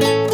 [0.00, 0.25] 下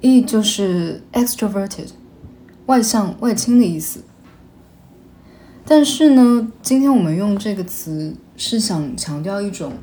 [0.00, 1.88] ，E 就是 extroverted，
[2.66, 4.00] 外向、外倾的意思。
[5.64, 9.74] 但是呢，今天我们用这个词是想强调一种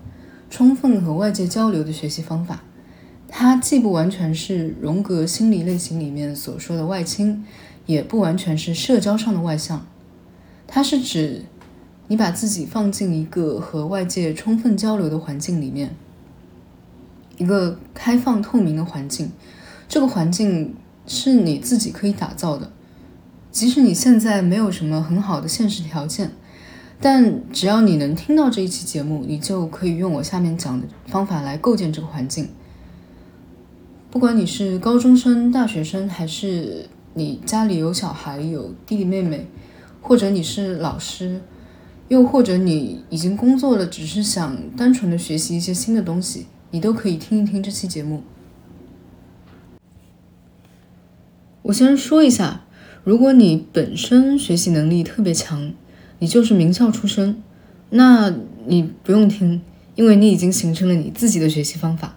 [0.49, 2.63] 充分和外界交流的学习方法。
[3.27, 7.43] 它既不完全是荣格心理类型里面所说的外倾，
[7.85, 9.85] 也不完全是社交上的外向。
[10.67, 11.43] 它是指
[12.07, 15.95] 你把自己放进一个和外界充分交流的环境里面。
[17.37, 19.31] 一个开放透明的环境，
[19.87, 20.75] 这个环境
[21.07, 22.71] 是你自己可以打造的。
[23.51, 26.31] 即使你现在没有什么很好的现实条件，
[26.99, 32.49] 但只要你能听到这一期节目，你就可以用我下面讲的方法来构建这个环境。
[34.11, 39.47] 不管你是高中生、大学生，还是你家里有小孩、有弟弟妹妹，
[40.01, 41.41] 或者你是老师，
[42.09, 46.47] 又或者你已经工作了，只是想单纯的学习一些新的东西。
[46.71, 48.21] 你都可以听一听这期节目。
[51.65, 52.61] 我先说一下，
[53.03, 55.71] 如果你本身学习能力特别强，
[56.19, 57.41] 你就是名校出身，
[57.89, 58.31] 那
[58.67, 59.59] 你不用听，
[59.95, 62.15] 因为你已经形成了你自己的学习方法。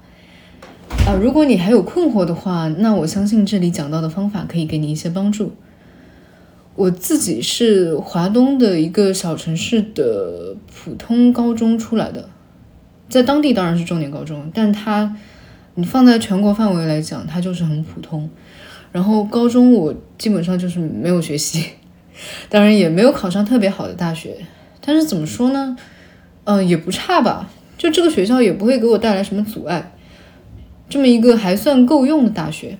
[1.07, 5.53] 啊，如果你还有困惑的话，那我相信这里讲到的方法可以给你一些帮助。
[6.75, 12.29] 我自己是华东的一个小城市的普通高中出来的。
[13.09, 15.17] 在当地当然是重点高中，但它
[15.77, 18.29] 你放在全国范围来讲，它就是很普通。
[18.93, 21.65] 然后高中我基本上就是没有学习，
[22.49, 24.37] 当然也没有考上特别好的大学。
[24.81, 25.77] 但是怎么说呢？
[26.45, 27.51] 嗯，也不差吧。
[27.77, 29.93] 就这个学校也不会给我带来什么阻碍，
[30.89, 32.79] 这么一个还算够用的大学。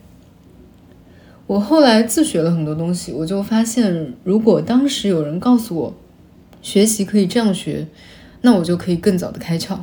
[1.47, 5.95] 我后来自学了很多东西，我就发现，如果当时有人告诉我
[6.61, 7.87] 学习可以这样学，
[8.41, 9.79] 那我就可以更早的开窍。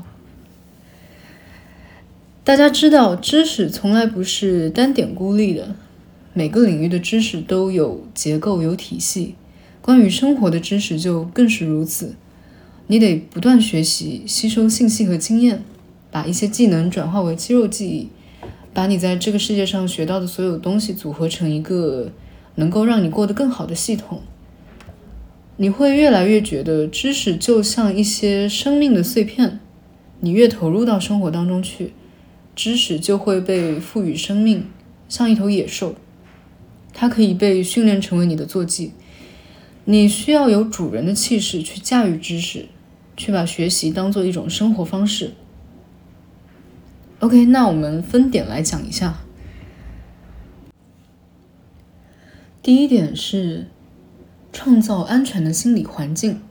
[2.43, 5.75] 大家知道，知识从来不是单点孤立的，
[6.37, 9.35] 每个领域的知识都有结构、有体系。
[9.81, 12.15] 关于生活的知识就更是如此。
[12.87, 15.63] 你得不断学习、吸收信息和经验，
[16.11, 18.09] 把一些技能转化为肌肉记忆，
[18.73, 22.11] 把你在这个世界上学到的所有东西组合成一个
[22.55, 24.21] 能够让你过得更好的系统。
[25.55, 29.61] 你会越来越觉得，知识就像一些生命的碎片，
[30.19, 31.93] 你越投入到生活当中去。
[32.53, 34.65] 知识就会被赋予生命，
[35.07, 35.95] 像一头野兽，
[36.95, 38.93] 它可以被训练成为你的坐骑。
[39.83, 42.65] 你需要有主人的气势去驾驭知识，
[43.15, 45.33] 去把学习当做一种生活方式。
[47.19, 49.19] OK，那我们分点来讲一下。
[52.63, 53.67] 第一点是
[54.51, 56.41] 创造安全的心理环境。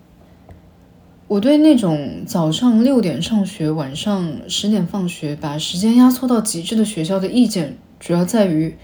[1.26, 8.76] 我对那种早上六点上学，晚上十点放学，把时间压缩到极致的学校的意见，主要在于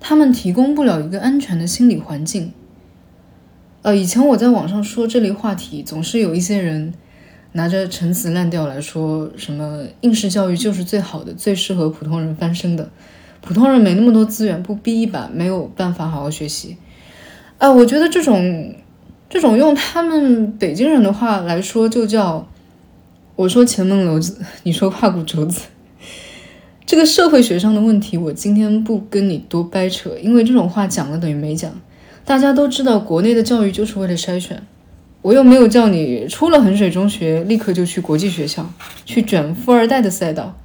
[0.00, 2.52] 他们提供不了一个安全的心理环境。
[3.82, 6.92] 呃，以前我在网上说这类话题，总是有一些人
[7.52, 12.90] 拿着陈词滥调来说什么应试教育就是最好的，最适合普通人翻身的，
[13.40, 16.76] 普通人没那么多资源，不逼一把没有办法好好学习。
[17.58, 18.74] 啊，我觉得这种。
[19.32, 22.48] 这种用他们北京人的话来说，就叫
[23.36, 25.68] 我说前门楼子，你说胯骨轴子。
[26.90, 31.70] 这个社会学上的问题，我今天不跟你多掰扯，因为这种话讲了等于没讲。
[32.24, 34.60] 大家都知道，国内的教育就是为了筛选。
[35.22, 38.68] 我又没有叫你出了衡水中学立刻就去国际学校，
[39.04, 40.58] 去卷富二代的赛道，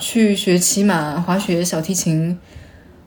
[0.00, 2.36] 去学骑马、滑雪、小提琴，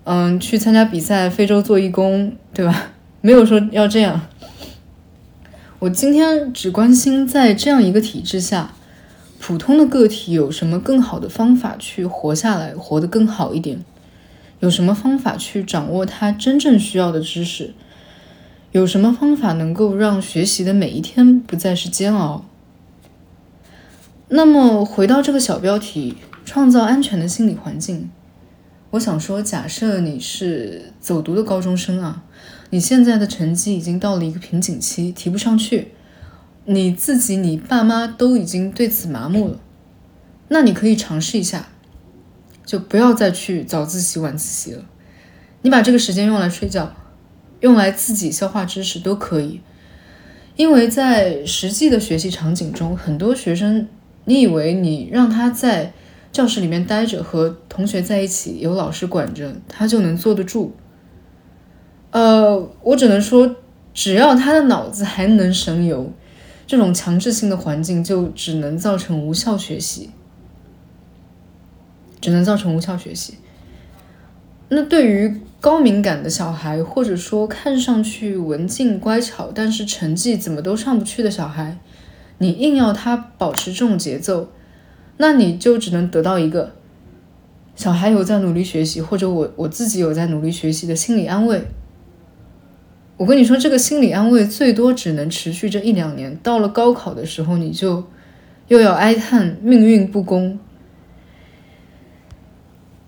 [0.06, 2.94] 嗯，去参加比赛、非洲做义工，对吧？
[3.19, 4.21] 没有说要这样。
[5.79, 8.74] 我今天只关心在这样一个体制下，
[9.43, 13.83] 普通的个体有什么更好的方法去活下来，活得更好一点？
[14.59, 17.73] 有什么方法去掌握他真正需要的知识？
[18.71, 22.45] 有什么方法能够让学习的每一天不再是煎熬？
[24.29, 28.11] 那么回到这个小标题，创造安全的心理环境。
[28.91, 32.21] 我想说，假设你是走读的高中生啊。
[32.69, 35.93] 你现在的成绩已经到了一个瓶颈期，提不上去，
[36.73, 39.59] 你自己、你爸妈都已经对此麻木了。
[40.47, 41.69] 那你可以尝试一下，
[42.65, 44.85] 就不要再去早自习、晚自习了。
[45.62, 46.94] 你把这个时间用来睡觉，
[47.59, 49.62] 用来自己消化知识都可以。
[50.56, 53.88] 因为在实际的学习场景中，很多学生，
[54.25, 55.94] 你以为你让他在
[56.31, 60.75] 教室里面待着，和同学在一起，有老师管着，他就能坐得住。
[62.12, 63.56] 呃，我只能说，
[63.94, 66.12] 只要他的脑子还能神游，
[66.71, 70.12] 这种强制性的环境就只能造成无效学习，
[72.21, 73.33] 只能造成无效学习。
[74.69, 81.77] 那对于高敏感的小孩，或者说看上去文静乖巧，但是成绩怎么都上不去的小孩，
[82.38, 84.50] 你硬要他保持这种节奏，
[85.17, 86.71] 那你就只能得到一个
[87.75, 91.65] 小孩有在努力学习，或者我我自己有在努力学习的心理安慰。
[93.21, 96.35] 我跟你说，这个心理安慰最多只能持续这一两年。
[96.41, 98.03] 到了高考的时候，你就
[98.68, 100.57] 又要哀叹命运不公。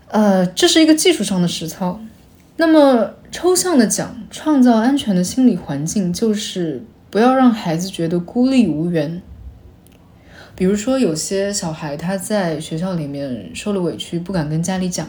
[0.10, 2.00] 呃，这是一个技术上的实操。
[2.58, 9.20] 那么抽象的讲，创造安全的心理环境，就是不要让孩子觉得孤立无援。
[10.54, 15.08] 比如说，有些小孩他在学校里面受了委屈，不敢跟家里讲，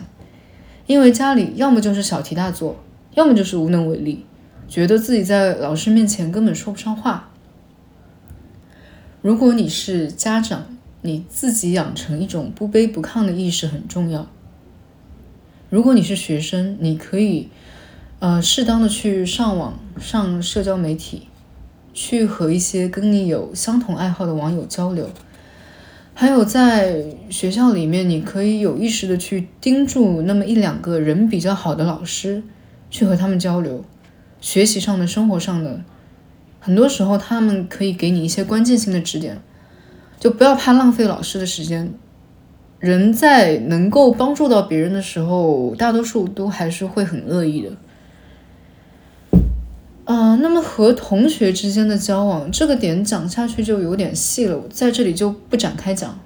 [0.87, 4.25] 因为家里要么就是小题大做，要么就是无能为力。
[4.69, 7.31] 觉得自己在老师面前根本说不上话。
[9.23, 10.67] 如果你是家长，
[11.03, 14.27] 你自己养成一种不卑不亢的意识很重要。
[15.71, 17.49] 如果你是学生，你可以
[18.19, 21.29] 呃适当的去上网、上社交媒体，
[21.93, 25.11] 去和一些跟你有相同爱好的网友交流。
[26.15, 32.43] 还有在学校里面，你可以有意识的去盯住那么一两个人比较好的老师，
[32.89, 33.85] 去和他们交流。
[34.45, 35.81] 学习上的、生活上的，
[36.61, 39.41] 很多时候他们可以给你一些关键性的指点，
[40.21, 41.95] 就不要怕浪费老师的时间。
[42.79, 47.71] 人在能够帮助到别人的时候，大多数都还是会很乐意的。
[50.05, 56.21] 嗯，那么和同学之间的交往，这个点讲下去就有点细了，在这里就不展开讲。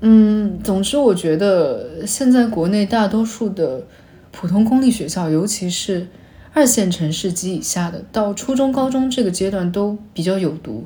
[0.00, 3.84] 嗯，总之我觉得现在国内大多数的
[4.32, 6.08] 普通公立学校，尤其是。
[6.58, 10.84] 二线城市及以下的，到初中、高中这个阶段都比较有毒。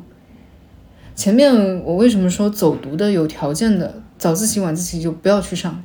[1.15, 5.83] 前面我为什么说走读的有条件的早自习、晚自习就不要去上？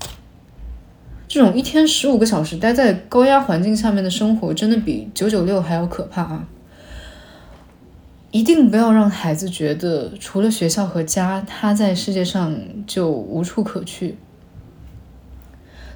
[1.29, 6.45] 这种一天十五个小时待在高压环境下面的生活，真的比九九六还要可怕啊！
[8.31, 12.53] 一定不要让孩子觉得除了学校和家，他在世界上
[12.85, 14.17] 就无处可去。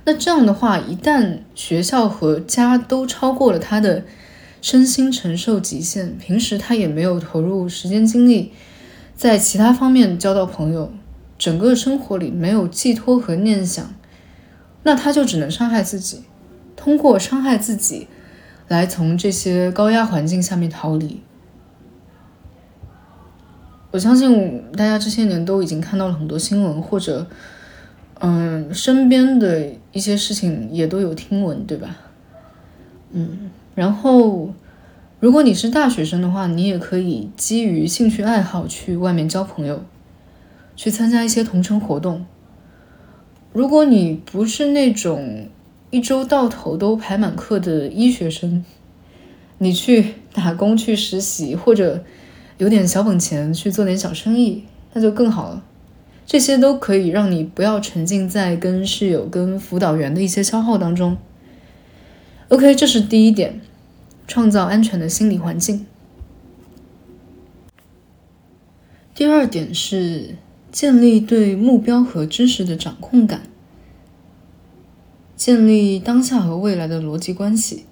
[0.03, 4.03] 那这样的话，一旦学校和家都超过了他的
[4.59, 8.51] 身心承受极限，平时他也没有投入时间精力
[9.15, 10.91] 在其他方面交到朋友，
[11.37, 13.93] 整个生活里没有寄托和念想，
[14.81, 16.23] 那他就只能伤害自己，
[16.75, 18.07] 通过伤害自己
[18.67, 21.21] 来从这些高压环境下面逃离。
[23.91, 27.27] 我相信大家这些年都已经看到了很多新闻，或者。
[28.23, 31.97] 嗯，身边的一些事情也都有听闻，对吧？
[33.11, 34.53] 嗯，然后
[35.19, 39.83] 如果你是大学生的话，你也可以基于兴趣爱好去外面交朋友，
[40.75, 42.25] 去参加一些同城活动。
[43.53, 45.47] 如果你不是那种
[45.89, 48.63] 一周到头都排满课的医学生，
[49.57, 52.03] 你去打工、去实习，或者
[52.57, 55.61] 有点小本钱去做点小生意，那就更好了。
[56.31, 61.17] 这些都可以让你不要沉浸在跟室友、跟辅导员的一些消耗当中。
[62.47, 63.59] OK，这是第一点，
[64.25, 65.85] 创造安全的心理环境。
[69.13, 70.37] 第二点是
[70.71, 73.41] 建立对目标和知识的掌控感，
[75.35, 77.83] 建立当下和未来的逻辑关系。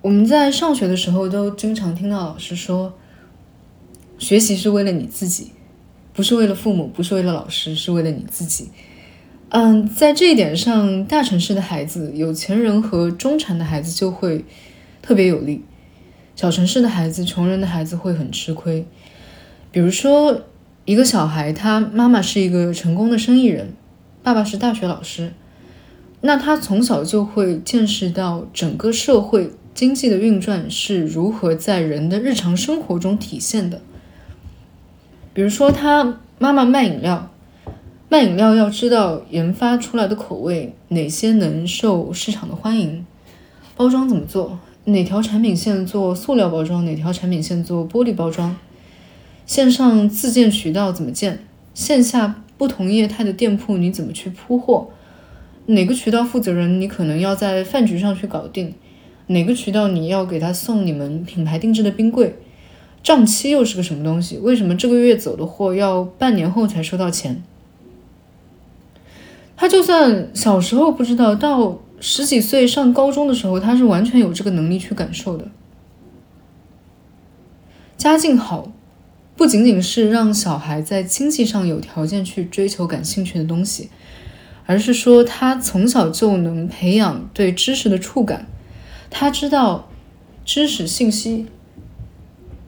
[0.00, 2.94] 我们在上学的时候都经常听到老师说，
[4.16, 5.52] 学习是为了你自己。
[6.14, 8.70] 不是为了父母，不是为了老师，是为了你自己。
[9.48, 14.44] 嗯，在这一点上，大城市的孩子、有钱人和中产的孩子就会
[15.02, 15.62] 特别有利。
[16.34, 18.86] 小城市的孩子，穷人的孩子会很吃亏。
[19.70, 20.42] 比如说，
[20.84, 23.74] 一个小孩，他妈妈是一个成功的生意人，
[24.22, 25.32] 爸爸是大学老师，
[26.22, 33.80] 那他从小就会见识到整个社会经济的运转是如何在人的日常生活中体现的。
[35.34, 37.30] 比如说，他妈妈卖饮料，
[38.10, 43.06] 卖饮料要知道研发出来的口味哪些能受市场的欢迎，
[43.74, 44.58] 包装怎么做。
[44.84, 48.54] 哪条产品线做塑料包装，哪条产品线做玻璃包装？
[49.46, 51.38] 线上自建渠道怎么建？
[51.72, 54.90] 线下不同业态的店铺你怎么去铺货？
[55.64, 58.74] 哪个渠道负责人你可能要在饭局上去搞定？
[59.28, 62.36] 哪个渠道你要给他送你们品牌定制的冰柜？
[63.02, 64.38] 账期又是个什么东西？
[64.38, 67.42] 为什么这个月走的货要半年后才收到钱？
[69.56, 71.80] 他就算小时候不知道，到。
[72.04, 75.46] 十几岁上高中的时候，他是完全有这个能力去感受的。
[77.96, 78.72] 家境好，
[79.36, 83.88] 不仅仅是让小孩在经济上有条件去追求感兴趣的东西，
[84.66, 88.48] 而是说他从小就能培养对知识的触感。
[89.08, 89.88] 他知道
[90.44, 91.46] 知识信息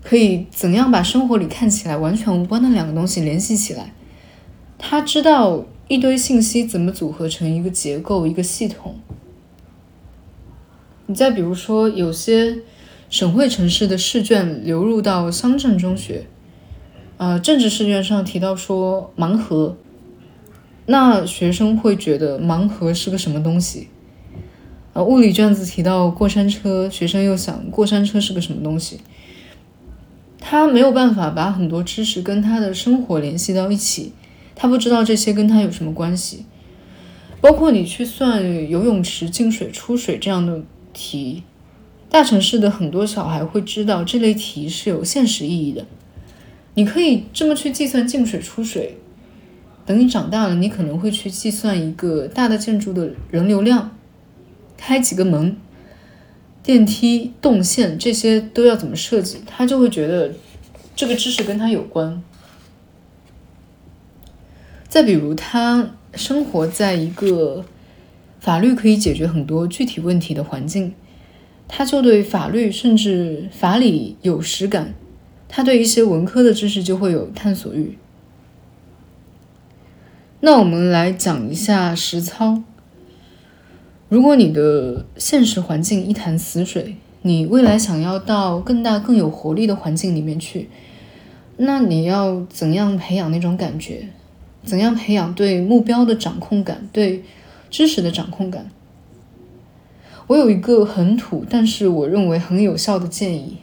[0.05, 3.93] 可以怎样把生活里看起来完全无关的两个东西联系起来。
[4.79, 8.97] 他知道一堆信息怎么组合成一个结构、一个系统。
[11.07, 12.59] 你再比如说，有些
[13.09, 16.27] 省会城市的试卷流入到乡镇中学，
[17.17, 19.77] 呃，政治试卷上提到说盲盒，
[20.87, 23.89] 那学生会觉得盲盒是个什么东西？
[24.93, 29.01] 啊，物理卷子提到过山车，学生又想过山车是个什么东西？
[30.47, 34.13] 他没有办法把很多知识跟他的生活联系到一起，
[34.55, 36.45] 他不知道这些跟他有什么关系。
[37.41, 40.63] 包括你去算游泳池进水出水这样的。
[40.97, 41.43] 题，
[42.09, 45.85] 大城市的很多小孩会知道这类题是有现实意义的。
[46.75, 48.99] 你可以这么去计算进水出水。
[49.85, 53.97] 等你长大了，你可能会去计算一个大的建筑的人流量，
[54.77, 55.57] 开几个门，
[56.65, 60.33] 电梯动线这些都要怎么设计，他就会觉得
[60.97, 62.21] 这个知识跟他有关。
[64.89, 67.65] 再比如，他生活在一个。
[68.41, 70.93] 法律可以解决很多具体问题的环境，
[71.67, 74.93] 他就对法律甚至法理有实感，
[75.49, 77.97] 他对一些文科的知识就会有探索欲。
[80.41, 82.63] 那我们来讲一下实操。
[84.09, 90.69] 如果你的现实环境一潭死水，你未来想要到更大更有活力的环境里面去，
[91.57, 94.09] 那你要怎样培养那种感觉？
[94.63, 96.89] 怎样培养对目标的掌控感？
[96.93, 97.23] 对？
[97.71, 98.71] 知识的掌控感。
[100.27, 103.59] 我有一个很土，但是我认为很有效的建议：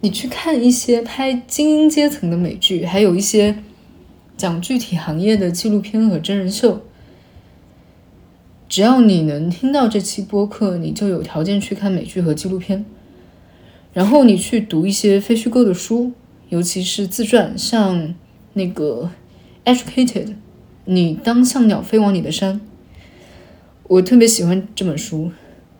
[0.00, 3.56] 你去看一些拍精英阶层的美剧，还有一些
[4.36, 6.80] 讲具体行业的纪录片和真人秀。
[8.70, 12.86] 只要你能听到这期播客，你就有条件去看美剧和纪录片。
[13.92, 16.12] 然后你去读一些非虚构的书，
[16.50, 18.14] 尤其是自传，像
[18.52, 19.10] 那个
[19.74, 20.26] 《Educated》，
[20.84, 22.60] 你当像鸟飞往你的山。
[23.88, 25.32] 我特别喜欢这本书，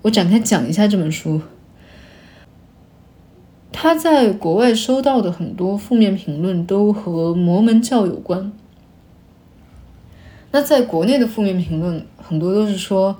[0.02, 1.40] 我展开讲一下这本书。
[3.70, 8.50] 他在国外收到的很多负面评论都和摩门教有关。
[10.52, 13.16] 那在国内的负面评论很多都是说，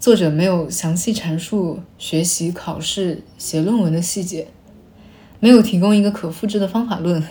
[0.00, 4.48] 作者没有详细阐述学习、考试、写论文的细节，
[5.38, 7.22] 没有提供一个可复制的方法论。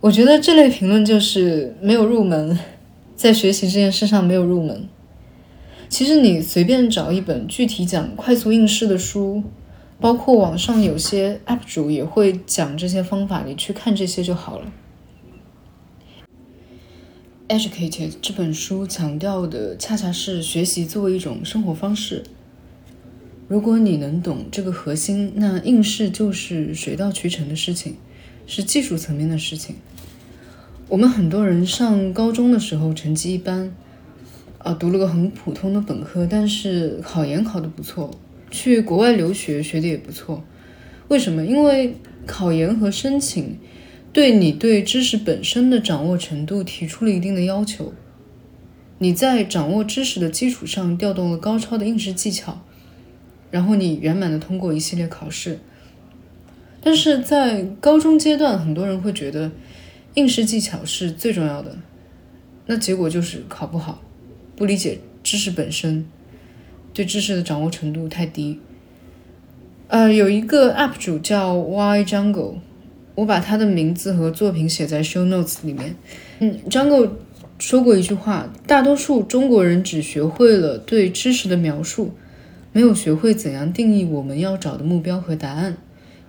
[0.00, 2.58] 我觉得这类评论就是没有入门，
[3.14, 4.88] 在学习这件事上没有入门。
[5.88, 9.44] 其实你随便找一本具体讲快速应试的书，
[10.00, 14.72] 包括网上有些 UP 主也会讲这些方法，你去看这些就好了。
[17.52, 22.22] Educated 这本书强调的恰恰是学习作为一种生活方式。
[23.46, 27.96] 如果你能懂这个核心，那应试就是水到渠成的事情，
[28.46, 29.76] 是技术层面的事情。
[30.88, 33.70] 我们很多人上高中的时候成绩一般。
[34.56, 38.10] 啊，读了个很普通的本科，但是考研考得不错，
[38.50, 40.42] 去国外留学学的也不错。
[41.08, 41.44] 为什么？
[41.44, 43.58] 因为考研和申请
[44.12, 47.92] 对你对知识本身的掌握程度提出了一定的要求。
[48.98, 52.62] 你在掌握知识的基础上调动了高超的应试技巧，
[53.50, 55.58] 然后你圆满的通过一系列考试。
[56.82, 59.50] 但是在高中阶段，很多人会觉得
[60.14, 61.78] 应试技巧是最重要的，
[62.66, 64.02] 那结果就是考不好。
[64.54, 66.06] 不理解知识本身，
[66.92, 68.60] 对知识的掌握程度太低，
[69.88, 72.56] 呃，有一个 UP 主叫 Y Jungle，
[73.22, 75.94] 我把他的名字和作品写在 Show Notes 里面。
[76.40, 77.08] 嗯，Jungle
[77.56, 82.14] 说过一句话：大多数中国人只学会了对知识的描述，
[82.72, 85.76] 没有学会怎样定义我们要找的目标和答案，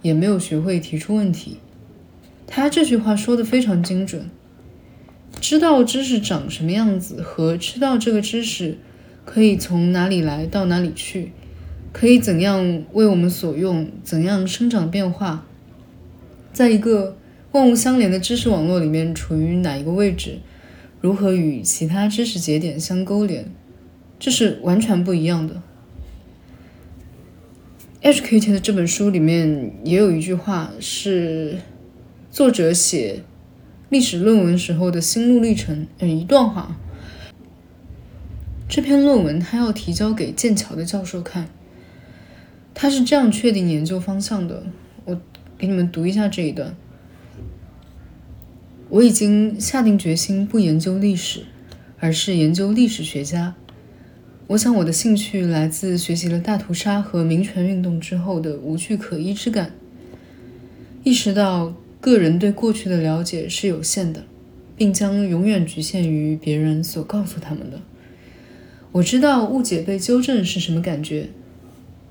[0.04, 1.58] 也没有学会提出问题。
[2.46, 4.30] 他这句话说的非常精准。
[5.42, 8.78] 知道知识长什么样子和知道这个知识
[9.26, 11.32] 可以从哪里来到哪里去，
[11.92, 15.48] 可以怎样为我们所用，怎样生长变化，
[16.54, 17.18] 在一个
[17.52, 20.40] 万物相连的知识网络里面处于哪一个位置，
[21.02, 23.52] 如何与其他知识节点相勾连，
[24.20, 25.62] 这是完全不一样的。
[28.14, 31.58] 《Educated》这本书里面也有一句话是
[32.30, 33.24] 作者写。
[33.90, 36.76] 历史论文时候的心路历程，嗯，一段话。
[38.68, 41.48] 这篇论文他要提交给剑桥的教授看，
[42.74, 44.64] 他是这样确定研究方向的。
[45.64, 46.76] 给你们读一下这一段。
[48.90, 51.44] 我已经下定决心不研究历史，
[52.00, 53.56] 而是研究历史学家。
[54.48, 59.72] 我想我的兴趣来自学习了大屠杀和民权运动之后的无据可依之感，
[61.06, 61.74] 意识到。
[62.02, 64.26] 个人对过去的了解是有限的，
[64.76, 67.80] 并将永远局限于别人所告诉他们的。
[68.92, 71.30] 我知道误解被纠正是什么感觉，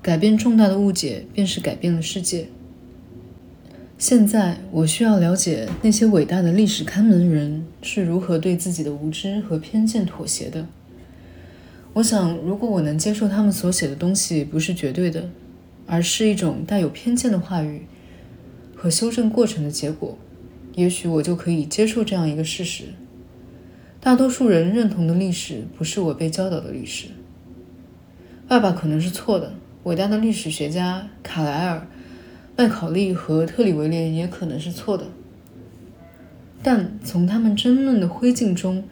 [0.01, 2.47] 改变重大的误解便是改变了世界。
[4.03, 10.67] 现在我需要了解那些伟大的历史看门人是如何对自己的无知和偏见妥协的。
[11.93, 15.29] 我想，如果我能接受他们所写的东西不是绝对的，
[15.87, 17.83] 而是一种带有偏见的话语。
[18.75, 20.17] 和修正过程的结果，
[20.73, 22.87] 也许我就可以接受这样一个事实：
[24.01, 27.05] 大多数人认同的历史不是我被教导的历史。
[28.49, 31.87] 爸爸可能是错的，伟大的历史学家卡莱尔、
[32.55, 35.05] 麦考利和特里维廉也可能是错的。
[36.61, 38.83] 但从他们争论的灰烬中，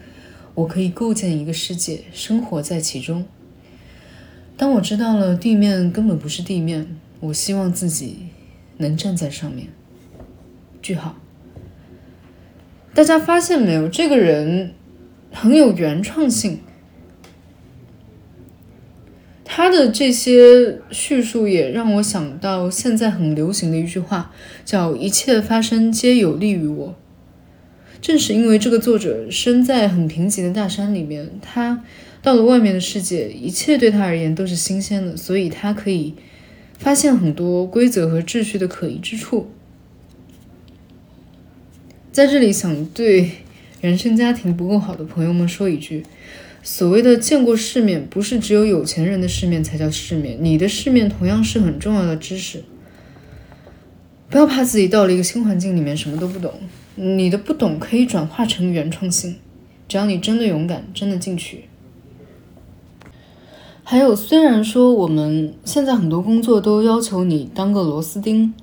[0.56, 3.26] 我可以构建一个世界，生活在其中。
[4.58, 8.28] 当我知道了地面根本不是地面，我希望自己
[8.78, 9.68] 能站在上面。
[10.82, 11.16] 句号。
[12.94, 13.88] 大家发现没有？
[13.88, 14.74] 这个人
[15.32, 16.60] 很有原创性。
[19.54, 24.32] 他的这些叙述也让我想到现在很流行的一句话，
[24.64, 26.96] 叫“一切发生皆有利于我”。
[28.02, 31.84] 正是因为这个作者身在很贫瘠的大山里面，他
[32.22, 36.14] 到了外面的世界，一切对他而言都是新鲜的，所以他可以
[36.80, 39.52] 发现很多规则和秩序的可疑之处。
[42.14, 43.32] 在这里，想对
[43.82, 46.06] 原生家庭不够好的朋友们说一句：
[46.62, 52.64] 所谓的见过世面，不是只有有钱人的世面才叫世面，你的世面同样是很重要的知识。
[54.30, 56.54] 不要怕自己到了一个新环境里面什么都不懂，
[56.96, 59.38] 你的不懂可以转化成原创性，
[59.88, 61.66] 只要你真的勇敢，真的进取。
[63.84, 68.54] 还有，虽然说我们现在很多工作都要求你当个螺丝钉。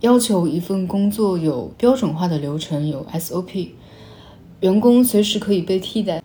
[0.00, 3.68] 要求一份工作有标准化的流程，有 SOP，
[4.60, 6.22] 员工随时可以被替代。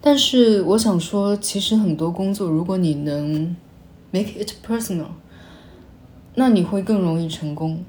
[0.00, 3.54] 但是我想说，其实很多工作，如果你能
[4.10, 5.06] make it personal，
[6.34, 7.84] 那你会更容易成功。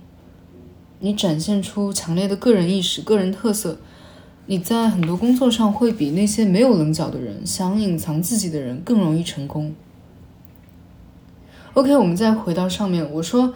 [0.99, 3.79] 你展现出强烈的个人意识、个人特色，
[4.45, 9.73] 你在很多工作上会比那些没有棱角的人、想隐藏自己的人更容易成功。
[11.73, 13.53] OK，我们再回到上面，我说。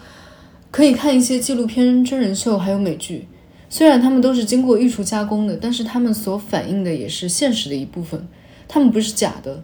[0.70, 3.26] 可以看一些纪录片、真人秀，还有美剧。
[3.70, 8.28] 虽然他们都是经过艺术加工的，但是他们所反映的也是现实的一部分。
[8.68, 9.64] 他们不是假的。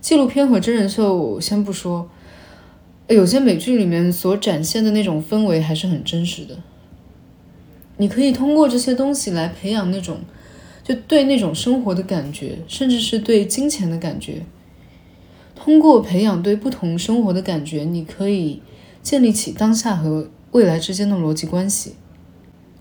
[0.00, 2.08] 纪录片和真人秀先不说，
[3.08, 6.56] 有些美剧里面所展现的那种氛围还是很真实的。
[7.96, 10.20] 你可以通过这些东西来培养那种，
[10.82, 14.42] 就对那种生活的感觉，甚至是对金钱的感觉。
[15.54, 18.62] 通过培养对不同生活的感觉，你可以。
[19.02, 21.92] 建立起当下和未来之间的逻辑关系，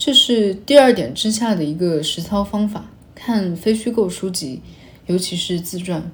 [0.05, 2.87] 这是第二点之下的一个实操方法。
[3.15, 4.61] 看非虚构书籍，
[5.05, 6.11] 尤其是自传。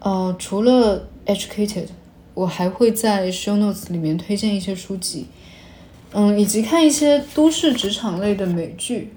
[0.00, 1.86] 呃，除了 Educated，
[2.34, 5.28] 我还会在 Show Notes 里面推荐一些书籍，
[6.10, 9.12] 嗯，以及看一些都市职场类的美剧，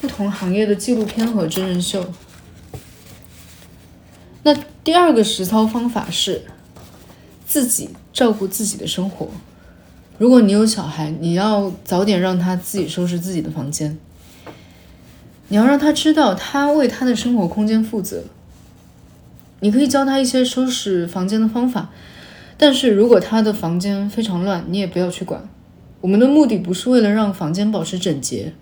[0.00, 2.04] 不同行业的纪录片和真人秀。
[4.42, 6.42] 那第二个实操方法是。
[7.46, 9.28] 自己照顾自己的生活。
[10.22, 13.98] 如果你有小孩，你要早点让他自己收拾自己的房间。
[15.48, 18.22] 你要让他知道，他为他的生活空间负责。
[19.58, 21.90] 你可以教他一些收拾房间的方法，
[22.56, 25.42] 但是如果他的房间非常乱，你也不要去管。
[26.00, 28.52] 我们的目的不是为了让房间保持整洁，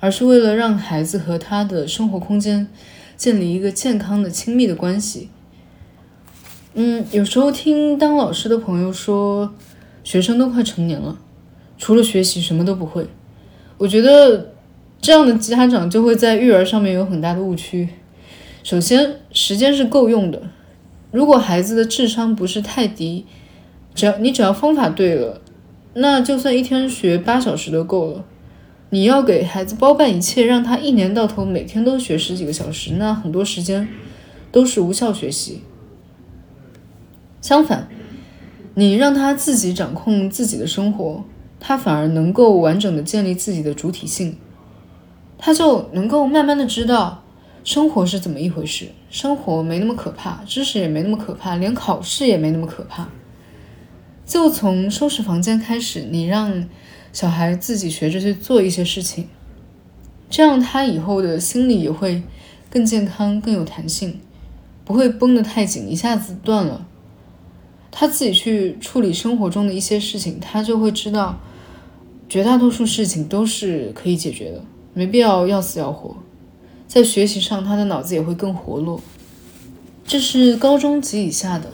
[0.00, 2.68] 而是为了让孩子和他的生活空间
[3.16, 5.30] 建立一个健康的、亲密的关系。
[6.74, 9.54] 嗯，有时候听当老师的朋友说，
[10.04, 11.18] 学生都快成年了，
[11.76, 13.08] 除了学习什么都不会。
[13.78, 14.52] 我觉得
[15.00, 17.88] 这样的家长就会在育儿上面有很大的误区。
[18.62, 20.40] 首先，时间是够用的。
[21.10, 23.26] 如果孩子的智商不是太低，
[23.94, 25.40] 只要你只要方法对了，
[25.94, 28.24] 那就算一天学八小时都够了。
[28.90, 33.88] 你要给孩子包办一切，让他一年到头每天都学十几个小时，那很多时间
[34.52, 35.62] 都是无效学习。
[37.40, 37.88] 相反，
[38.74, 41.24] 你让他自己掌控自己的生活，
[41.60, 44.36] 他反而能够完整的建立自己的主体性，
[45.38, 47.22] 他就能够慢慢的知道。
[47.62, 48.88] 生活是怎么一回事？
[49.08, 53.08] 生活没那么可怕，知识也没那么可怕，连考试也没那么可怕。
[54.26, 56.66] 就从收拾房间开始，你让
[57.10, 59.28] 小孩自己学着去做一些事情，
[60.28, 62.22] 这样他以后的心理也会
[62.68, 64.20] 更健康、更有弹性，
[64.84, 66.86] 不会绷得太紧，一下子断了。
[67.96, 71.38] 他自己去处理生活中的一些事情，他就会知道，
[72.28, 76.16] 绝大多数事情都是可以解决的，没必要要死要活。
[76.88, 79.00] 在学习上，他的脑子也会更活络。
[80.04, 81.70] 这是高中及以下的。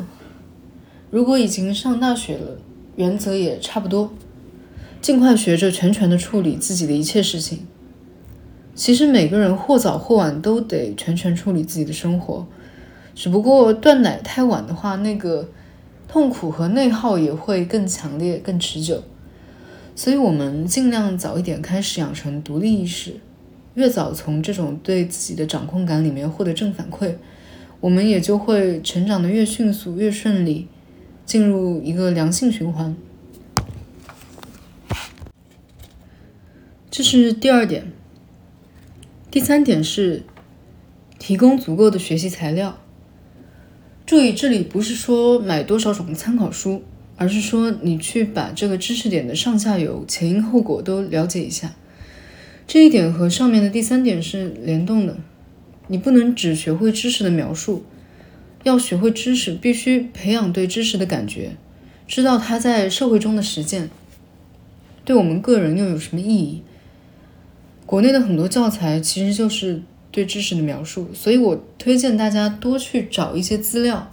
[1.11, 2.59] 如果已经上大学了，
[2.96, 4.12] 原则也差不多，
[5.00, 7.66] 尽快学着全权的处理自己的一切事情。
[8.74, 12.46] 其实每个人或早或晚都得全权处理自己的生活，
[13.14, 15.48] 只不过断奶太晚的话，那个
[16.10, 19.04] 痛苦和内耗也会更强烈、更持久。
[19.94, 23.20] 所以我们尽量早一点开始养成独立意识。
[23.74, 27.14] 越早从这种对自己的掌控感里面获得正反馈，
[27.78, 30.66] 我们也就会成长的越迅速、越顺利，
[31.24, 32.96] 进入一个良性循环。
[36.90, 37.92] 这是第二点。
[39.30, 40.24] 第三点是
[41.20, 42.79] 提供足够的学习材料。
[44.10, 46.82] 注意，这里不是说买多少种参考书，
[47.16, 51.76] 而是说你去把这个知识点的上下游、前因后果都了解一下。
[52.66, 55.16] 这一点和上面的第三点是联动的，
[55.86, 57.84] 你不能只学会知识的描述，
[58.64, 61.52] 要学会知识，必须培养对知识的感觉，
[62.08, 63.90] 知道它在社会中的实践，
[65.04, 66.62] 对我们个人又有什么意义。
[67.86, 74.12] 国内的很多教材其实就是对知识的描述，所以我推荐大家多去找一些资料，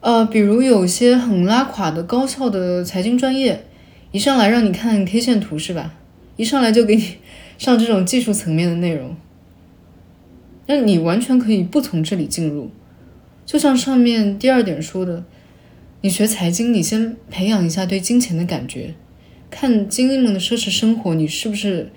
[0.00, 3.64] 呃，比如有些很拉垮的高校的财经专业，
[4.10, 5.94] 一上来让你看 K 线图是吧？
[6.36, 7.16] 一上来就给你
[7.56, 9.16] 上这种技术层面的内容，
[10.66, 12.70] 那你完全可以不从这里进入。
[13.46, 15.22] 就像上面第二点说的，
[16.00, 18.94] 你学财经，你先培养一下对金钱的感觉，
[19.50, 21.92] 看精英们的奢侈生活，你是不是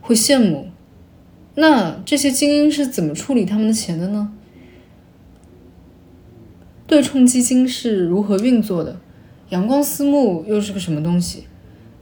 [0.00, 0.70] 会羡慕？
[1.56, 4.32] 那这些精英是怎么处理他们的钱的呢？
[6.86, 8.98] 对冲基金是如何运作的？
[9.50, 11.44] 阳光私募又是个什么东西？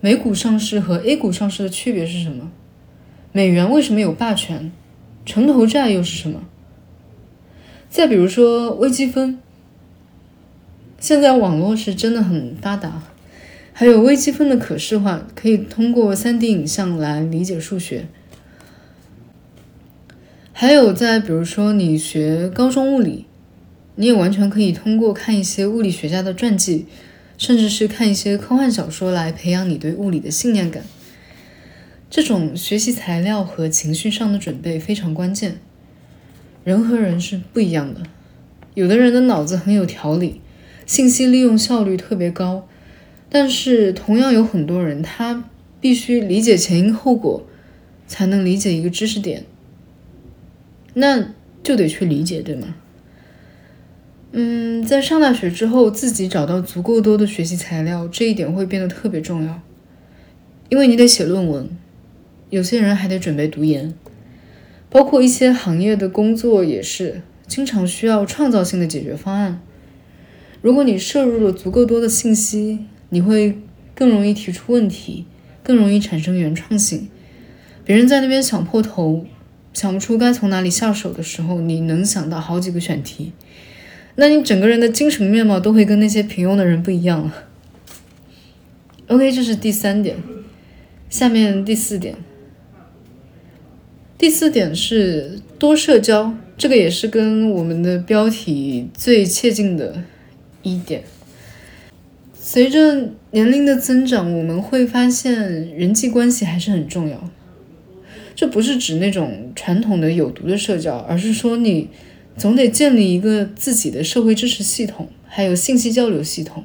[0.01, 2.51] 美股上市和 A 股上市的区别是什么？
[3.31, 4.73] 美元为什么有霸权？
[5.25, 6.43] 城投债又是什么？
[7.89, 9.39] 再比如说微积分，
[10.99, 13.03] 现在网络是真的很发达，
[13.73, 18.07] 还有微积分的可视化，可以通过 3D 影像来理解数学。
[20.63, 23.27] 还有在比如说你学高中物理，
[23.97, 26.87] 你也完全可以通过看一些物理学家的传记。
[27.37, 30.85] 甚至是看一些科幻小说来培养你对物理的信念感。
[32.09, 35.59] 这种学习材料和情绪上的准备非常关键。
[36.63, 38.03] 人和人是不一样的，
[38.75, 40.41] 有的人的脑子很有条理，
[40.87, 42.69] 信息利用效率特别高，
[43.29, 45.43] 但是同样有很多人他
[45.81, 47.45] 必须理解前因后果
[48.07, 49.45] 才能理解一个知识点，
[50.95, 52.75] 那就得去理解，对吗？
[54.33, 59.61] 嗯，在上大学之后，自己找到足够多的学习材料，这一点会变得特别重要。
[60.71, 61.69] 因为你得写论文，
[62.49, 63.93] 有些人还得准备读研，
[64.89, 69.61] 包括一些行业的工作也是经常需要创造性的解决方案。
[70.63, 73.59] 如果你摄入了足够多的信息，你会
[73.95, 75.27] 更容易提出问题，
[75.63, 77.09] 更容易产生原创性。
[77.85, 79.27] 别人在那边想破头，
[79.73, 83.33] 想不出该从哪里下手的时候，你能想到好几个选题。
[84.17, 87.33] 那你整个人的精神面貌都会跟那些平庸的人不一样了。
[89.07, 90.17] OK，这是第三点，
[91.09, 92.17] 下面第四点。
[94.19, 100.05] 第四点是多社交，这个也是跟我们的标题最切近的
[100.63, 101.03] 一点。
[102.39, 107.31] 随着年龄的增长，我们会发现人际关系还是很重要。
[108.35, 111.89] 这不是指那种传统的有毒的社交，而是说你
[112.37, 116.65] 总得建立一个自己的社会支持系统，还有信息交流系统。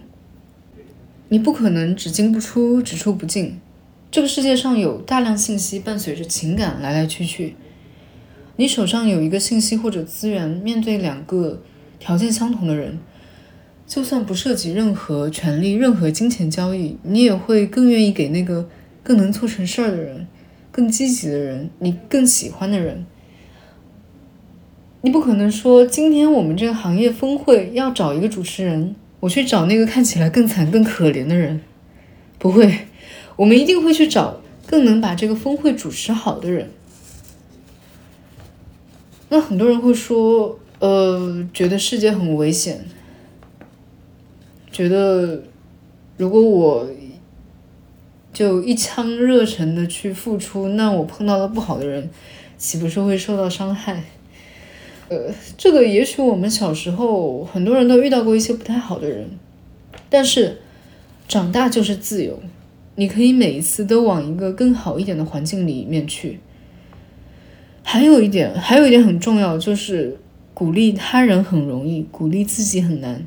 [1.30, 3.60] 你不可能只进不出，只出不进。
[4.10, 7.56] 这个世界上有大量信息伴随着情感来来去去。
[8.56, 11.62] 你手上有一个信息或者资源，面对两个
[12.00, 12.98] 条件相同的人，
[13.86, 18.70] 就算不涉及任何权利、任何金钱交易，你也会更愿意给那个
[19.04, 20.26] 更能做成事儿的人、
[20.78, 23.04] 更积极的人、你更喜欢的人。
[25.02, 28.96] 你不可能说今天我们这个行业峰会要找一个主持人。
[29.20, 31.60] 我去找那个看起来更惨、更可怜的人，
[32.38, 32.82] 不会，
[33.36, 36.70] 我们一定会去找更能把这个峰会主持好的人。
[39.30, 42.86] 那很多人会说，呃，觉得世界很危险，
[44.72, 45.42] 觉得
[46.18, 46.88] 如果我
[48.38, 52.08] 就一腔热忱的去付出，那我碰到了不好的人，
[52.56, 54.04] 岂不是会受到伤害？
[55.10, 59.28] 呃，这个也许我们小时候很多人都遇到过一些不太好的人，
[60.08, 60.60] 但是
[61.28, 62.40] 长大就是自由，
[62.94, 66.40] 你可以每一次都往一个更好一点的环境里面去。
[67.82, 70.16] 还有一点，还有一点很重要，就是
[70.54, 73.26] 鼓励他人很容易，鼓励自己很难。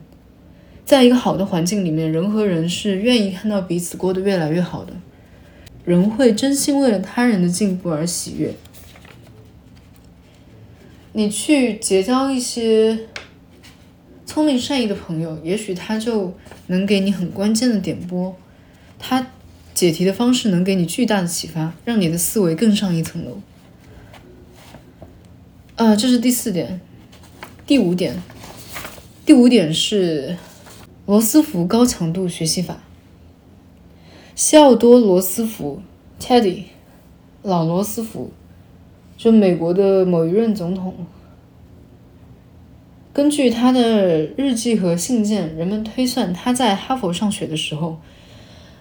[0.91, 4.93] 在一个好的环境里面，人和人是愿意看到彼此过得越来越好的，
[5.85, 8.53] 人会真心为了他人的进步而喜悦。
[11.13, 13.07] 你去结交一些
[14.27, 16.35] 聪明善意的朋友，也许他就
[16.67, 18.35] 能给你很关键的点拨，
[18.99, 19.29] 他
[19.73, 23.41] 解题的方式能给你巨大的启发，让你的思维更上一层楼。
[25.77, 26.81] 啊，这是第四点，
[27.65, 28.21] 第五点，
[29.25, 30.37] 第五点是
[31.11, 32.79] 罗斯福高强度学习法。
[34.37, 35.83] 西奥多·罗斯福
[36.21, 36.67] （Teddy），
[37.43, 38.31] 老罗斯福。
[39.17, 40.95] 就美国的某一任总统，
[43.13, 47.99] 根据他的日记和信件，人们推算他在哈佛上学的时候，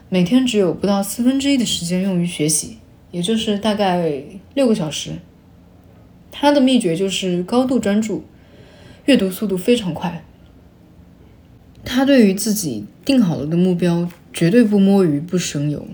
[0.07, 2.77] 每天只有不到四分之一的时间用于学习，
[3.09, 4.13] 也就是大概
[4.53, 5.13] 六个小时。
[6.31, 8.23] 他的秘诀就是高度专注，
[9.05, 10.23] 阅读速度非常快。
[11.83, 15.87] 他对于自己定好了的目标绝对不摸鱼不省油，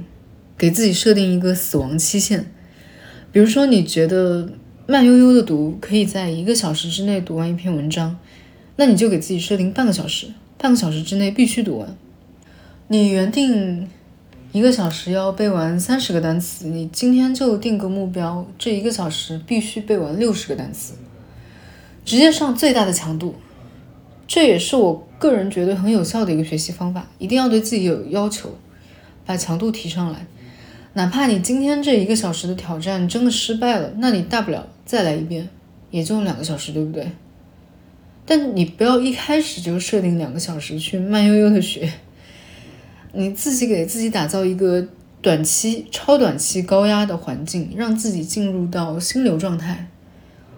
[0.58, 2.46] 给自己设定一个死亡期限。
[3.32, 4.50] 比如说，你觉得
[4.88, 8.18] 慢悠悠的读可以在一个小时之内读完一篇文章，
[8.78, 11.96] 那你就给自己设定半个小时，半个小时之内必须读完。
[12.88, 13.88] 你原定
[14.52, 20.94] 一个小时要背完三十个单词，你今天就定个目标，这一个小时必须背完六十个单词，
[22.04, 23.36] 直接上最大的强度。
[24.28, 28.50] 这也是我个人觉得很有效的一个学习方法，一定要对自己有要求，
[29.26, 30.26] 把强度提上来。
[30.94, 35.50] 哪怕你今天这一个小时的挑战真的失败了，那你大不了再来一遍，
[35.92, 37.12] 也就两个小时，对不对？
[38.26, 41.92] 但你不要一开始就设定两个小时去慢悠悠的学，
[43.14, 44.88] 你自己给自己打造一个
[45.22, 49.88] 短期、超短期高压的环境，让自己进入到心流状态。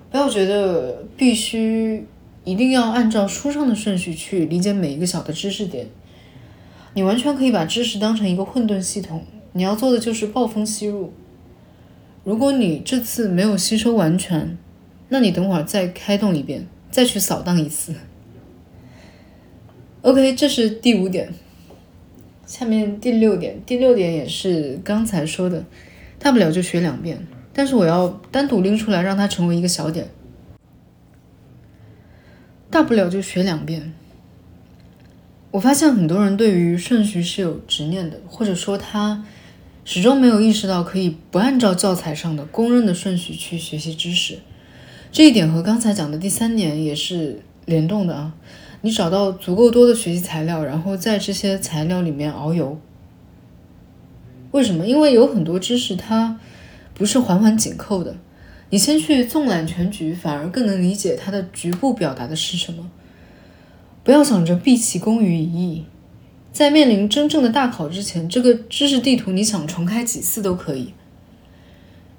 [0.09, 2.05] 不要觉得必须
[2.47, 5.85] 一定要按照书上的顺序去理解每一个小的知识点，
[6.93, 9.25] 你完全可以把知识当成一个混沌系统。
[9.51, 11.11] 你要做的就是暴风吸入。
[12.23, 14.57] 如果你这次没有吸收完全，
[15.09, 17.93] 那你等会儿再开动一遍，再去扫荡一次。
[20.03, 21.33] OK，这是第五点。
[22.45, 25.65] 下面第六点，第六点也是刚才说的，
[26.17, 27.27] 大不了就学两遍。
[27.51, 30.07] 但是我要单独拎出来，让它成为一个小点。
[32.69, 33.93] 大不了就学两遍。
[35.51, 39.23] 我发现很多人对于顺序是有执念的，或者说他。
[39.89, 44.37] 始终没有意识到可以不按照教材上的公认的顺序去学习知识，
[45.13, 48.33] 这一点和刚才讲的第三点也是联动的啊。
[48.81, 52.77] 你找到足够多的学习材料，然后在这些材料里面遨游。
[54.51, 54.85] 为什么？
[54.85, 56.37] 因为有很多知识它
[56.93, 58.17] 不是环环紧扣的，
[58.69, 62.89] 你先去纵览全局，反而更能理解它的局部表达的是什么。
[64.03, 65.85] 不要想着毕其功于一役。
[66.51, 70.93] 在面临真正的大考之前，这个知识地图你想重开几次都可以，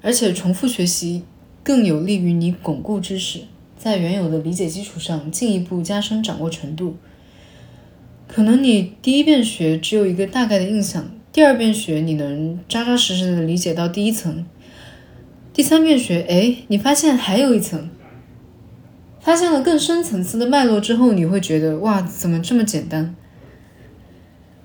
[0.00, 1.24] 而且重复学习
[1.64, 3.40] 更有利于你巩固知识，
[3.76, 6.96] 在原有的理解基础上进一步加深掌握程度。
[8.28, 14.46] 可能你第一遍学只有一个大概的印象，第二遍学你能扎扎实实的理解到第一层，
[15.58, 17.90] 第三遍学，哎，你发现还有一层。
[19.18, 23.16] 发现了更深层次的脉络之后，你会觉得哇，怎么这么简单？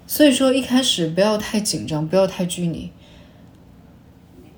[0.06, 2.92] 所以说一开始不要太紧张，不要太拘泥。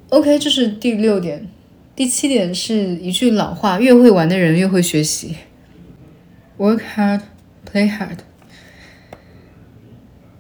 [0.09, 1.47] OK，这是第六点。
[1.95, 5.37] 第七点是一句老话：越会玩的人越会学习。
[6.57, 7.21] Work hard,
[7.65, 8.17] play hard。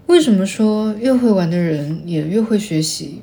[0.07, 3.21] 为什么说越会玩的人也越会学习，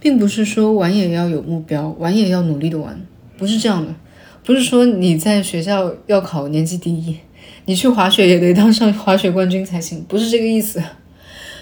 [0.00, 3.00] 并不是说玩也要有目标，玩也要努力的玩，
[3.36, 3.94] 不是这样的。
[4.42, 7.18] 不是说你在学校要考年级第一，
[7.66, 10.82] 你去滑雪也得当上滑雪冠军才行，不是这个意思。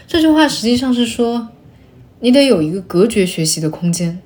[0.07, 1.49] 这句话实际上是说，
[2.21, 4.21] 你得有一个隔绝学习的空间，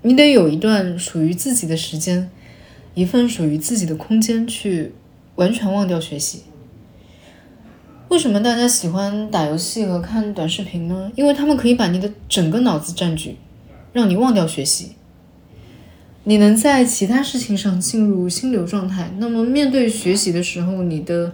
[0.00, 2.30] 你得有一段属于自己的时间，
[2.94, 4.92] 一份属于自己的空间去
[5.36, 6.40] 完全忘掉学习。
[8.12, 11.10] 为什么大家喜欢打游戏和看短视频呢？
[11.16, 13.36] 因为他们可以把你的整个脑子占据，
[13.94, 14.90] 让你忘掉学习。
[16.24, 21.32] 你能在其他事情上进入心流状态，那么面对学习的时候，你的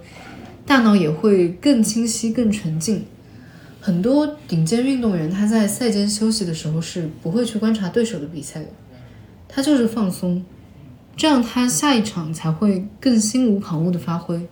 [0.65, 3.05] 大脑也会更清晰、更纯净。
[3.81, 8.69] 很多顶尖运动员他在赛间休息的时候是不会去观察对手的比赛的，
[9.49, 10.45] 他就是放松，
[11.17, 14.47] 这样他下一场才会更心无旁骛的发挥。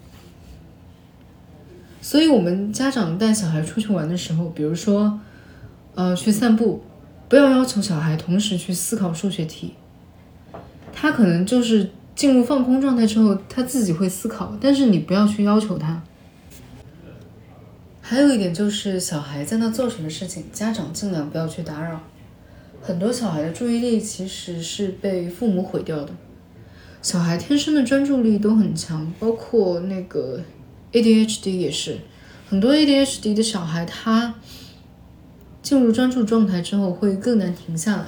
[2.08, 5.18] 所以，我们家长带小孩出去玩的时候，比如说，
[5.96, 6.80] 呃，去散步，
[7.28, 9.74] 不要要求小孩同时去思考数学题。
[10.92, 16.00] 他可能就是进入放空状态之后，他自己会思考，但是你不要去要求他。
[18.00, 22.00] 还有一点就是，小孩在那做什么事情，家长尽量不要去打扰。
[22.80, 26.12] 很多小孩的注意力其实是被父母毁掉的。
[27.02, 30.40] 小孩天生的专注力都很强，包括那个。
[30.96, 31.98] ADHD 也是，
[32.48, 34.34] 很多 ADHD 的小孩，他
[35.60, 38.06] 进入专注状态之后会更难停下来。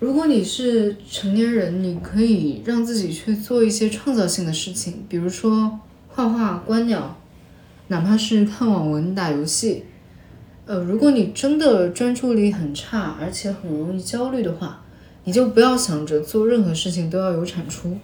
[0.00, 5.78] 如果你是成年人，你可以让自己去做一些创造性的事情，比如说
[6.08, 7.20] 画画、观鸟，
[7.86, 9.84] 哪怕是看网文、打游戏。
[10.66, 14.82] 呃，如果你真的专注力很差，而且很容易焦虑的话，
[15.22, 17.96] 你就不要想着做任何事情都要有产出，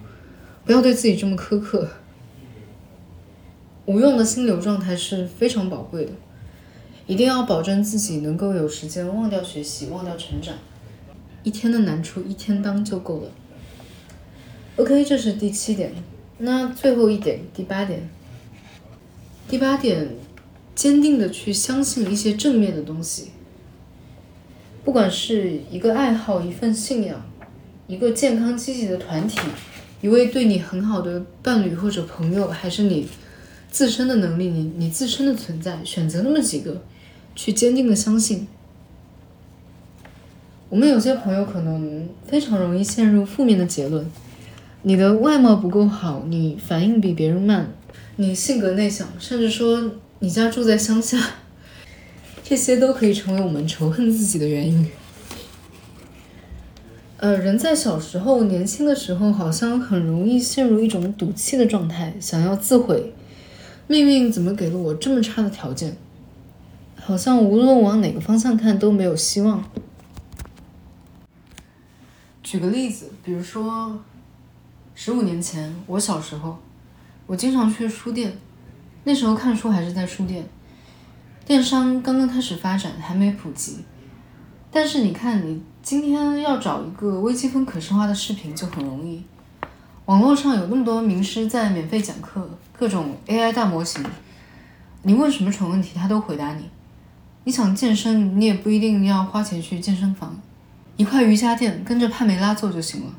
[0.63, 1.89] 不要对自己这么苛刻。
[3.89, 6.11] 无用的心流状态是非常宝贵的，
[7.07, 10.53] 一定要保证自己能够有时间忘掉学习，忘掉成长。
[11.41, 13.31] 一天的难处一天当就够了。
[14.75, 15.91] OK，这是第七点。
[16.37, 18.07] 那最后一点，第八点。
[19.47, 20.07] 第八点，
[20.75, 23.31] 坚定的去相信一些正面的东西。
[24.85, 27.19] 不管是一个爱好、一份信仰、
[27.87, 29.39] 一个健康积极的团体、
[30.01, 33.07] 一位对你很好的伴侣或者朋友，还是你。
[33.71, 36.81] 自身的能力，你你自身的存在，选择那么几个，
[37.35, 38.47] 去坚定的相信。
[40.69, 44.05] 我们有些朋友可能非常容易陷入负面的结论：
[44.83, 47.71] 你的外貌不够好，你反应比别人慢，
[48.17, 51.17] 你性格内向，甚至说你家住在乡下，
[52.43, 54.89] 这些都可以成为我们仇恨自己的原因。
[57.17, 63.13] 呃，人在小时候、年轻的时候，好像很容易陷入一种赌气的状态，想要自毁。
[63.89, 65.97] 命运怎么给了我这么差的条件？
[66.95, 69.63] 好像无论往哪个方向看都没有希望。
[72.43, 73.99] 举个例子，比如说，
[74.93, 76.59] 十五年前我小时候，
[77.25, 78.37] 我经常去书店，
[79.05, 80.47] 那时候看书还是在书店，
[81.43, 83.77] 电商刚刚开始发展，还没普及。
[84.69, 89.23] 但是你看，你今天要找一个微积分可视化的视频就很容易。
[90.09, 94.03] 网络上有那么多名师在免费讲课，各种 AI 大模型，
[95.03, 96.67] 你问什么蠢问题，他都回答你。
[97.43, 100.35] 你想健身，你也不一定要花钱去健身房，
[100.97, 103.11] 一块瑜伽垫跟着帕梅拉做就行了。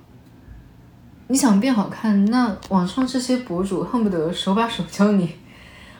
[1.28, 5.36] 你想变好看，那网上这些博主恨不得手把手教你，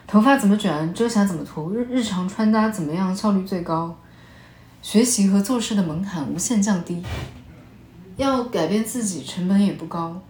[0.09, 3.97] 头发怎么卷，遮瑕怎么涂，日日常穿搭怎么样效率最高，
[4.83, 7.01] 学习和做事的门槛无限降低，
[8.17, 10.21] 要改变自己成本也不高。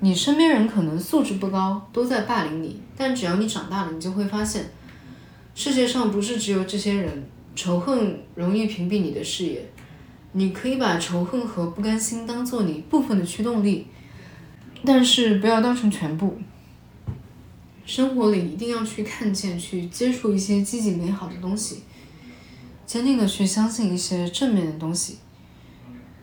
[0.00, 4.70] 你身边人可能素质不高，都在霸凌你，但只要你长大了，你就会发现，
[5.54, 7.24] 世界上不是只有这些人。
[7.54, 9.66] 仇恨容易屏蔽你的视野，
[10.32, 13.86] 你可以把仇恨和不甘心当做你部分的驱动力，
[14.84, 16.36] 但是不要当成全部。
[17.86, 21.84] 生活里一定要去看见、去接触一些积极美好的东西，
[22.84, 25.16] 坚定的去相信一些正面的东西，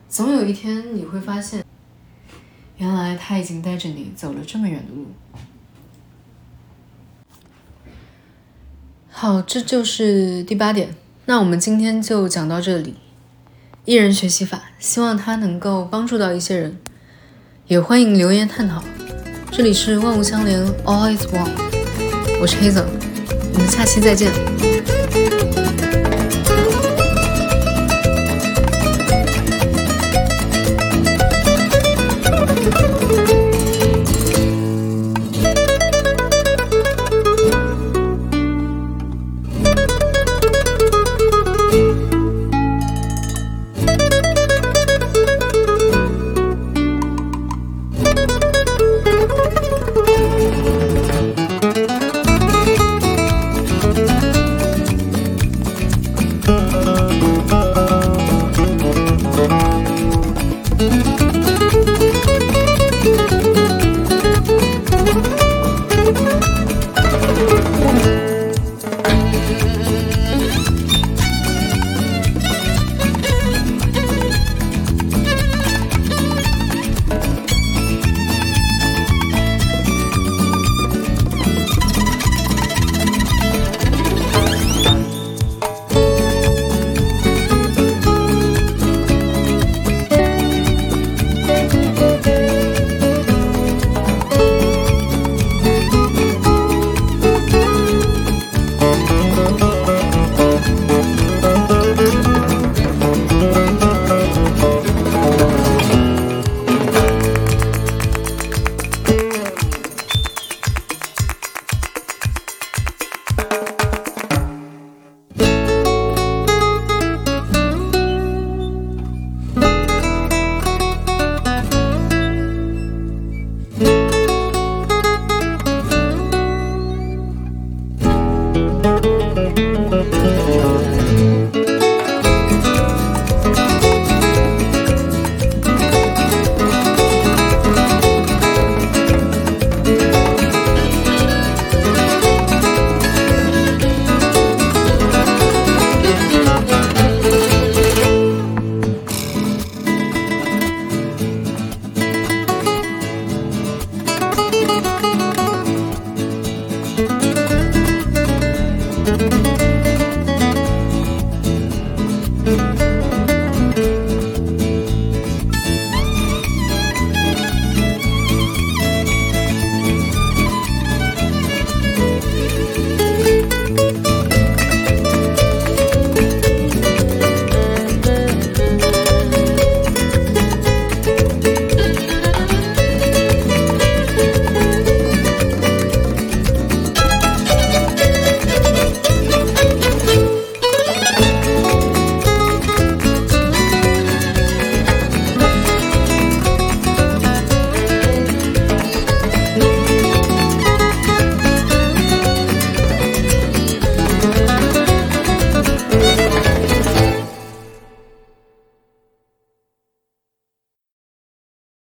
[0.08, 1.63] 总有一天你会发现。
[2.84, 5.06] 原来他已经带着你走了这么远的路。
[9.08, 10.94] 好，这就是第八点。
[11.24, 12.96] 那我们今天就讲到这里。
[13.86, 16.76] 艺人学习法，希望它能够帮助到一些人，
[17.68, 18.84] 也欢迎留言探讨。
[19.50, 21.50] 这里是万物相连，All is one，
[22.38, 22.84] 我是黑子，
[23.54, 24.30] 我们下期再见。